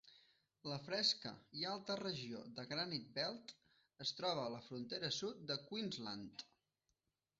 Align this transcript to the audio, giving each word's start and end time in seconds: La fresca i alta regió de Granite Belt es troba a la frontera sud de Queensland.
La 0.69 0.77
fresca 0.85 1.33
i 1.63 1.67
alta 1.73 1.97
regió 1.99 2.41
de 2.59 2.65
Granite 2.71 3.11
Belt 3.19 3.53
es 4.07 4.15
troba 4.21 4.47
a 4.47 4.55
la 4.55 4.63
frontera 4.71 5.15
sud 5.19 5.45
de 5.53 5.59
Queensland. 5.69 6.49